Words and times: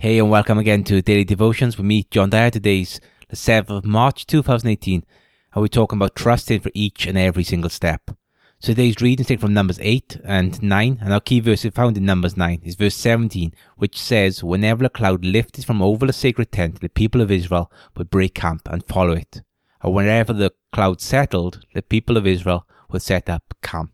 Hey, 0.00 0.20
and 0.20 0.30
welcome 0.30 0.58
again 0.58 0.84
to 0.84 1.02
Daily 1.02 1.24
Devotions 1.24 1.76
with 1.76 1.84
me, 1.84 2.06
John 2.08 2.30
Dyer. 2.30 2.50
Today's 2.50 3.00
the 3.30 3.34
7th 3.34 3.78
of 3.78 3.84
March 3.84 4.28
2018, 4.28 5.04
and 5.52 5.60
we're 5.60 5.66
talking 5.66 5.98
about 5.98 6.14
trusting 6.14 6.60
for 6.60 6.70
each 6.72 7.04
and 7.04 7.18
every 7.18 7.42
single 7.42 7.68
step. 7.68 8.12
So 8.60 8.68
today's 8.68 9.00
reading 9.00 9.24
is 9.24 9.26
taken 9.26 9.40
from 9.40 9.54
Numbers 9.54 9.80
8 9.82 10.20
and 10.24 10.62
9, 10.62 10.98
and 11.00 11.12
our 11.12 11.20
key 11.20 11.40
verse 11.40 11.64
is 11.64 11.74
found 11.74 11.96
in 11.96 12.04
Numbers 12.04 12.36
9 12.36 12.60
is 12.62 12.76
verse 12.76 12.94
17, 12.94 13.52
which 13.76 13.98
says, 13.98 14.44
Whenever 14.44 14.84
a 14.84 14.88
cloud 14.88 15.24
lifted 15.24 15.64
from 15.64 15.82
over 15.82 16.06
the 16.06 16.12
sacred 16.12 16.52
tent, 16.52 16.80
the 16.80 16.88
people 16.88 17.20
of 17.20 17.32
Israel 17.32 17.68
would 17.96 18.08
break 18.08 18.34
camp 18.34 18.68
and 18.70 18.86
follow 18.86 19.14
it. 19.14 19.42
And 19.82 19.92
whenever 19.92 20.32
the 20.32 20.52
cloud 20.72 21.00
settled, 21.00 21.66
the 21.74 21.82
people 21.82 22.16
of 22.16 22.24
Israel 22.24 22.68
would 22.88 23.02
set 23.02 23.28
up 23.28 23.42
camp. 23.64 23.90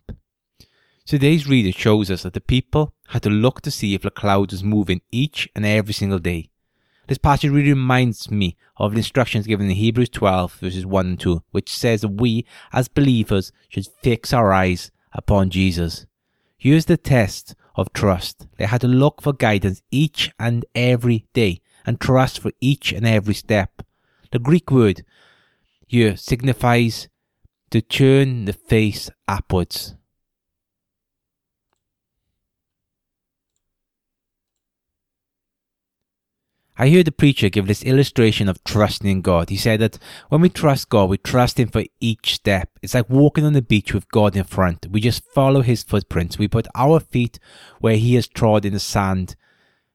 Today's 1.06 1.46
reading 1.46 1.74
shows 1.74 2.10
us 2.10 2.22
that 2.22 2.32
the 2.32 2.40
people 2.40 2.94
had 3.08 3.22
to 3.24 3.28
look 3.28 3.60
to 3.60 3.70
see 3.70 3.94
if 3.94 4.00
the 4.00 4.10
cloud 4.10 4.52
was 4.52 4.64
moving 4.64 5.02
each 5.12 5.46
and 5.54 5.66
every 5.66 5.92
single 5.92 6.18
day. 6.18 6.48
This 7.08 7.18
passage 7.18 7.50
really 7.50 7.74
reminds 7.74 8.30
me 8.30 8.56
of 8.78 8.92
the 8.92 8.96
instructions 8.98 9.46
given 9.46 9.66
in 9.66 9.76
Hebrews 9.76 10.08
12 10.08 10.54
verses 10.54 10.86
1 10.86 11.06
and 11.06 11.20
2, 11.20 11.42
which 11.50 11.70
says 11.70 12.00
that 12.00 12.08
we, 12.08 12.46
as 12.72 12.88
believers, 12.88 13.52
should 13.68 13.86
fix 14.00 14.32
our 14.32 14.50
eyes 14.50 14.90
upon 15.12 15.50
Jesus. 15.50 16.06
Here's 16.56 16.86
the 16.86 16.96
test 16.96 17.54
of 17.76 17.92
trust. 17.92 18.46
They 18.56 18.64
had 18.64 18.80
to 18.80 18.88
look 18.88 19.20
for 19.20 19.34
guidance 19.34 19.82
each 19.90 20.32
and 20.38 20.64
every 20.74 21.26
day 21.34 21.60
and 21.84 22.00
trust 22.00 22.40
for 22.40 22.52
each 22.62 22.92
and 22.92 23.06
every 23.06 23.34
step. 23.34 23.82
The 24.32 24.38
Greek 24.38 24.70
word 24.70 25.04
here 25.86 26.16
signifies 26.16 27.08
to 27.72 27.82
turn 27.82 28.46
the 28.46 28.54
face 28.54 29.10
upwards. 29.28 29.96
I 36.76 36.90
heard 36.90 37.06
the 37.06 37.12
preacher 37.12 37.48
give 37.48 37.68
this 37.68 37.84
illustration 37.84 38.48
of 38.48 38.62
trusting 38.64 39.08
in 39.08 39.20
God. 39.20 39.48
He 39.48 39.56
said 39.56 39.78
that 39.78 39.96
when 40.28 40.40
we 40.40 40.48
trust 40.48 40.88
God, 40.88 41.08
we 41.08 41.18
trust 41.18 41.60
Him 41.60 41.68
for 41.68 41.84
each 42.00 42.34
step. 42.34 42.68
It's 42.82 42.94
like 42.94 43.08
walking 43.08 43.44
on 43.44 43.52
the 43.52 43.62
beach 43.62 43.94
with 43.94 44.08
God 44.08 44.34
in 44.34 44.42
front. 44.42 44.88
We 44.90 45.00
just 45.00 45.22
follow 45.32 45.62
His 45.62 45.84
footprints. 45.84 46.36
We 46.36 46.48
put 46.48 46.66
our 46.74 46.98
feet 46.98 47.38
where 47.78 47.96
He 47.96 48.16
has 48.16 48.26
trod 48.26 48.64
in 48.64 48.72
the 48.72 48.80
sand 48.80 49.36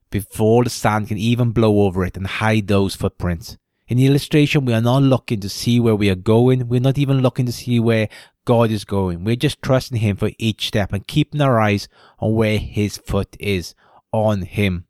before 0.10 0.64
the 0.64 0.70
sand 0.70 1.10
can 1.10 1.18
even 1.18 1.52
blow 1.52 1.82
over 1.82 2.06
it 2.06 2.16
and 2.16 2.26
hide 2.26 2.68
those 2.68 2.96
footprints. 2.96 3.58
In 3.90 3.98
the 3.98 4.06
illustration, 4.06 4.64
we 4.64 4.74
are 4.74 4.82
not 4.82 5.04
looking 5.04 5.42
to 5.42 5.50
see 5.50 5.82
where 5.82 5.96
we 5.96 6.10
are 6.10 6.16
going. 6.16 6.70
We're 6.70 6.80
not 6.80 6.98
even 6.98 7.22
looking 7.22 7.46
to 7.48 7.52
see 7.52 7.82
where 7.82 8.08
God 8.46 8.72
is 8.72 8.86
going. 8.86 9.26
We're 9.26 9.36
just 9.36 9.62
trusting 9.62 9.98
Him 9.98 10.16
for 10.16 10.32
each 10.38 10.68
step 10.70 10.94
and 10.94 11.06
keeping 11.06 11.42
our 11.42 11.60
eyes 11.60 11.90
on 12.20 12.36
where 12.36 12.58
His 12.58 12.98
foot 12.98 13.36
is, 13.38 13.76
on 14.14 14.44
Him. 14.44 14.86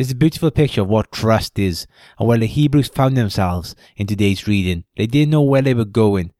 It's 0.00 0.12
a 0.12 0.14
beautiful 0.14 0.50
picture 0.50 0.80
of 0.80 0.88
what 0.88 1.12
trust 1.12 1.58
is, 1.58 1.86
and 2.18 2.26
where 2.26 2.38
the 2.38 2.46
Hebrews 2.46 2.88
found 2.88 3.18
themselves 3.18 3.76
in 3.98 4.06
today's 4.06 4.48
reading. 4.48 4.84
They 4.96 5.06
didn't 5.06 5.28
know 5.28 5.42
where 5.42 5.60
they 5.60 5.74
were 5.74 5.84
going. 5.84 6.32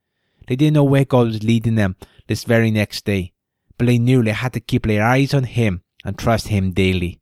They 0.49 0.57
didn't 0.57 0.73
know 0.73 0.85
where 0.85 1.05
God 1.05 1.27
was 1.27 1.43
leading 1.43 1.75
them 1.75 1.97
this 2.27 2.45
very 2.45 2.71
next 2.71 3.05
day. 3.05 3.35
But 3.77 3.89
they 3.89 3.99
knew 3.99 4.23
they 4.23 4.31
had 4.31 4.55
to 4.55 4.61
keep 4.61 4.87
their 4.87 5.05
eyes 5.05 5.35
on 5.35 5.45
Him 5.45 5.83
and 6.07 6.17
trust 6.17 6.49
Him 6.49 6.71
daily. 6.71 7.21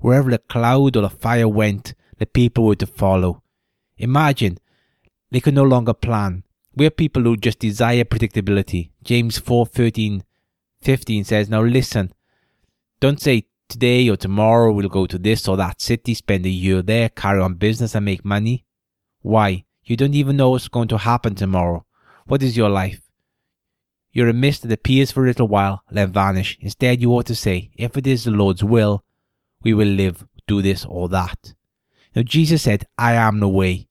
Wherever 0.00 0.28
the 0.28 0.38
cloud 0.38 0.96
or 0.96 1.02
the 1.02 1.08
fire 1.08 1.46
went, 1.46 1.94
the 2.18 2.26
people 2.26 2.64
were 2.64 2.74
to 2.74 2.86
follow. 2.88 3.44
Imagine 3.96 4.58
they 5.30 5.38
could 5.38 5.54
no 5.54 5.62
longer 5.62 5.94
plan. 5.94 6.42
We're 6.74 6.90
people 6.90 7.22
who 7.22 7.36
just 7.36 7.60
desire 7.60 8.02
predictability. 8.02 8.90
James 9.04 9.38
4 9.38 9.66
13, 9.66 10.24
15 10.82 11.22
says, 11.22 11.48
Now 11.48 11.62
listen, 11.62 12.12
don't 12.98 13.20
say 13.20 13.46
today 13.68 14.08
or 14.08 14.16
tomorrow 14.16 14.72
we'll 14.72 14.88
go 14.88 15.06
to 15.06 15.18
this 15.18 15.48
or 15.48 15.56
that 15.56 15.80
city, 15.80 16.14
spend 16.14 16.46
a 16.46 16.50
year 16.50 16.82
there, 16.82 17.08
carry 17.08 17.40
on 17.40 17.54
business 17.54 17.94
and 17.94 18.04
make 18.04 18.24
money? 18.24 18.64
Why? 19.22 19.64
You 19.84 19.96
don't 19.96 20.14
even 20.14 20.36
know 20.36 20.50
what's 20.50 20.68
going 20.68 20.88
to 20.88 20.98
happen 20.98 21.34
tomorrow. 21.34 21.84
What 22.26 22.42
is 22.42 22.56
your 22.56 22.68
life? 22.68 23.00
You're 24.12 24.28
a 24.28 24.32
mist 24.32 24.62
that 24.62 24.72
appears 24.72 25.12
for 25.12 25.24
a 25.24 25.28
little 25.28 25.46
while, 25.46 25.82
then 25.90 26.12
vanish. 26.12 26.56
Instead, 26.60 27.00
you 27.00 27.12
ought 27.12 27.26
to 27.26 27.34
say, 27.34 27.70
if 27.76 27.96
it 27.96 28.06
is 28.06 28.24
the 28.24 28.30
Lord's 28.30 28.64
will, 28.64 29.04
we 29.62 29.74
will 29.74 29.88
live, 29.88 30.26
do 30.46 30.62
this 30.62 30.84
or 30.84 31.08
that. 31.10 31.54
Now, 32.14 32.22
Jesus 32.22 32.62
said, 32.62 32.86
I 32.96 33.12
am 33.12 33.40
the 33.40 33.48
way. 33.48 33.88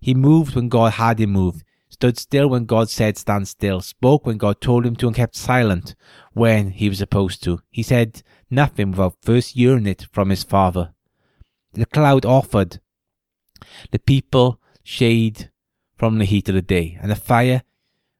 He 0.00 0.14
moved 0.14 0.54
when 0.54 0.68
God 0.68 0.94
had 0.94 1.18
him 1.18 1.30
move, 1.30 1.62
stood 2.02 2.18
still 2.18 2.48
when 2.48 2.64
God 2.64 2.90
said 2.90 3.16
stand 3.16 3.46
still, 3.46 3.80
spoke 3.80 4.26
when 4.26 4.36
God 4.36 4.60
told 4.60 4.84
him 4.84 4.96
to, 4.96 5.06
and 5.06 5.14
kept 5.14 5.36
silent 5.36 5.94
when 6.32 6.72
he 6.72 6.88
was 6.88 6.98
supposed 6.98 7.44
to. 7.44 7.60
He 7.70 7.84
said 7.84 8.24
nothing 8.50 8.90
without 8.90 9.18
first 9.22 9.54
hearing 9.54 9.86
it 9.86 10.08
from 10.12 10.30
his 10.30 10.42
Father. 10.42 10.94
The 11.74 11.86
cloud 11.86 12.26
offered 12.26 12.80
the 13.92 14.00
people 14.00 14.58
shade 14.82 15.52
from 15.96 16.18
the 16.18 16.24
heat 16.24 16.48
of 16.48 16.56
the 16.56 16.62
day, 16.62 16.98
and 17.00 17.08
the 17.08 17.14
fire 17.14 17.62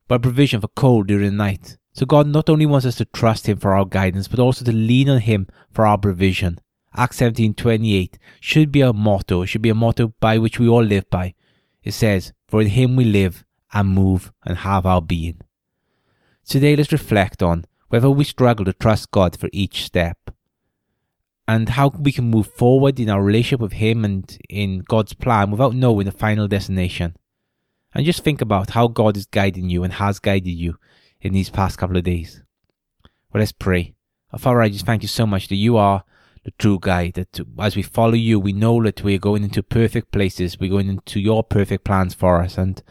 by 0.06 0.18
provision 0.18 0.60
for 0.60 0.68
cold 0.68 1.08
during 1.08 1.30
the 1.30 1.36
night. 1.36 1.76
So 1.92 2.06
God 2.06 2.28
not 2.28 2.48
only 2.48 2.66
wants 2.66 2.86
us 2.86 2.94
to 2.98 3.04
trust 3.04 3.48
Him 3.48 3.58
for 3.58 3.74
our 3.74 3.84
guidance, 3.84 4.28
but 4.28 4.38
also 4.38 4.64
to 4.64 4.72
lean 4.72 5.10
on 5.10 5.18
Him 5.18 5.48
for 5.72 5.84
our 5.84 5.98
provision. 5.98 6.60
Acts 6.94 7.18
17:28 7.18 8.16
should 8.38 8.70
be 8.70 8.84
our 8.84 8.92
motto. 8.92 9.42
It 9.42 9.48
should 9.48 9.60
be 9.60 9.70
a 9.70 9.74
motto 9.74 10.14
by 10.20 10.38
which 10.38 10.60
we 10.60 10.68
all 10.68 10.84
live 10.84 11.10
by. 11.10 11.34
It 11.82 11.94
says, 11.94 12.32
"For 12.46 12.62
in 12.62 12.68
Him 12.68 12.94
we 12.94 13.04
live 13.04 13.44
and 13.72 13.88
move 13.88 14.32
and 14.44 14.58
have 14.58 14.86
our 14.86 15.02
being." 15.02 15.40
Today, 16.44 16.76
let's 16.76 16.92
reflect 16.92 17.42
on 17.42 17.64
whether 17.88 18.10
we 18.10 18.24
struggle 18.24 18.64
to 18.64 18.72
trust 18.72 19.10
God 19.10 19.36
for 19.36 19.48
each 19.52 19.84
step 19.84 20.30
and 21.46 21.68
how 21.70 21.88
we 21.88 22.12
can 22.12 22.30
move 22.30 22.46
forward 22.46 22.98
in 22.98 23.10
our 23.10 23.22
relationship 23.22 23.60
with 23.60 23.72
Him 23.72 24.04
and 24.04 24.38
in 24.48 24.80
God's 24.80 25.12
plan 25.12 25.50
without 25.50 25.74
knowing 25.74 26.06
the 26.06 26.12
final 26.12 26.48
destination. 26.48 27.16
And 27.94 28.06
just 28.06 28.24
think 28.24 28.40
about 28.40 28.70
how 28.70 28.88
God 28.88 29.16
is 29.16 29.26
guiding 29.26 29.68
you 29.68 29.84
and 29.84 29.92
has 29.94 30.18
guided 30.18 30.54
you 30.54 30.78
in 31.20 31.32
these 31.32 31.50
past 31.50 31.78
couple 31.78 31.96
of 31.96 32.04
days. 32.04 32.42
Well, 33.32 33.40
let's 33.40 33.52
pray. 33.52 33.94
Father, 34.38 34.62
I 34.62 34.70
just 34.70 34.86
thank 34.86 35.02
you 35.02 35.08
so 35.08 35.26
much 35.26 35.48
that 35.48 35.56
you 35.56 35.76
are 35.76 36.04
the 36.44 36.50
true 36.52 36.78
guide. 36.80 37.14
That 37.14 37.40
as 37.58 37.76
we 37.76 37.82
follow 37.82 38.14
you, 38.14 38.38
we 38.40 38.52
know 38.52 38.82
that 38.82 39.02
we 39.02 39.14
are 39.14 39.20
going 39.20 39.44
into 39.44 39.62
perfect 39.62 40.12
places. 40.12 40.58
We're 40.58 40.70
going 40.70 40.88
into 40.88 41.20
your 41.20 41.44
perfect 41.44 41.84
plans 41.84 42.14
for 42.14 42.42
us. 42.42 42.58
And 42.58 42.82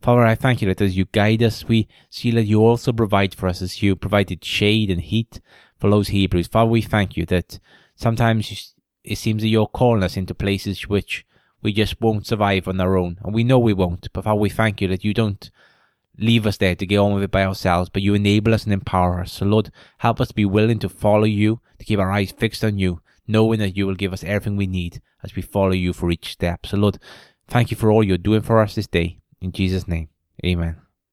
Father, 0.00 0.22
I 0.22 0.34
thank 0.34 0.62
you 0.62 0.68
that 0.68 0.80
as 0.80 0.96
you 0.96 1.06
guide 1.12 1.42
us, 1.42 1.64
we 1.66 1.88
see 2.08 2.30
that 2.32 2.44
you 2.44 2.60
also 2.60 2.92
provide 2.92 3.34
for 3.34 3.48
us 3.48 3.62
as 3.62 3.82
you 3.82 3.96
provided 3.96 4.44
shade 4.44 4.90
and 4.90 5.00
heat 5.00 5.40
for 5.78 5.90
those 5.90 6.08
Hebrews. 6.08 6.46
Father, 6.46 6.70
we 6.70 6.82
thank 6.82 7.16
you 7.16 7.26
that 7.26 7.58
sometimes 7.94 8.74
it 9.04 9.16
seems 9.16 9.42
that 9.42 9.48
you're 9.48 9.66
calling 9.66 10.02
us 10.02 10.16
into 10.16 10.34
places 10.34 10.88
which 10.88 11.26
we 11.62 11.72
just 11.72 12.00
won't 12.00 12.26
survive 12.26 12.68
on 12.68 12.80
our 12.80 12.96
own. 12.96 13.18
And 13.22 13.34
we 13.34 13.44
know 13.44 13.58
we 13.58 13.74
won't. 13.74 14.10
But 14.12 14.24
Father, 14.24 14.40
we 14.40 14.50
thank 14.50 14.80
you 14.80 14.88
that 14.88 15.04
you 15.04 15.12
don't 15.12 15.50
leave 16.20 16.46
us 16.46 16.56
there 16.56 16.74
to 16.74 16.86
get 16.86 16.98
on 16.98 17.14
with 17.14 17.22
it 17.22 17.30
by 17.30 17.44
ourselves, 17.44 17.88
but 17.88 18.02
you 18.02 18.14
enable 18.14 18.54
us 18.54 18.64
and 18.64 18.72
empower 18.72 19.20
us. 19.20 19.32
So, 19.32 19.46
Lord, 19.46 19.70
help 19.98 20.20
us 20.20 20.28
to 20.28 20.34
be 20.34 20.44
willing 20.44 20.78
to 20.80 20.88
follow 20.88 21.24
you, 21.24 21.60
to 21.78 21.84
keep 21.84 21.98
our 21.98 22.12
eyes 22.12 22.32
fixed 22.32 22.64
on 22.64 22.78
you, 22.78 23.00
knowing 23.26 23.58
that 23.60 23.76
you 23.76 23.86
will 23.86 23.94
give 23.94 24.12
us 24.12 24.24
everything 24.24 24.56
we 24.56 24.66
need 24.66 25.00
as 25.22 25.34
we 25.34 25.42
follow 25.42 25.72
you 25.72 25.92
for 25.92 26.10
each 26.10 26.32
step. 26.32 26.66
So, 26.66 26.76
Lord, 26.76 26.98
thank 27.48 27.70
you 27.70 27.76
for 27.76 27.90
all 27.90 28.04
you're 28.04 28.18
doing 28.18 28.42
for 28.42 28.60
us 28.60 28.74
this 28.74 28.86
day. 28.86 29.18
In 29.40 29.52
Jesus' 29.52 29.88
name, 29.88 30.08
amen. 30.44 30.89